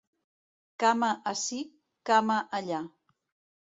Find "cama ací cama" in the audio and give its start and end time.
0.85-2.43